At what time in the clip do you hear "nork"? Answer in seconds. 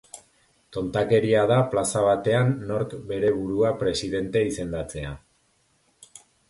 2.73-2.97